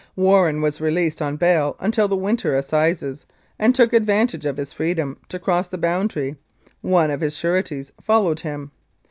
Warren 0.15 0.61
was 0.63 0.81
released 0.81 1.21
on 1.21 1.35
bail 1.37 1.75
until 1.79 2.07
the 2.07 2.15
winter 2.15 2.55
assizes, 2.55 3.27
and 3.59 3.75
took 3.75 3.93
advantage 3.93 4.47
of 4.47 4.57
his 4.57 4.73
freedom 4.73 5.19
to 5.29 5.37
cross 5.37 5.67
the 5.67 5.77
boundary; 5.77 6.37
one 6.81 7.11
of 7.11 7.21
his 7.21 7.35
sureties 7.35 7.91
followed 8.01 8.39
him. 8.39 8.71